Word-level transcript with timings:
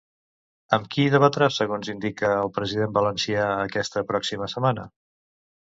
Amb 0.77 0.87
qui 0.95 1.05
debatrà, 1.15 1.49
segons 1.57 1.91
indica, 1.95 2.33
el 2.47 2.51
president 2.57 2.99
valencià 2.99 3.47
aquesta 3.69 4.05
pròxima 4.13 4.53
setmana? 4.57 4.93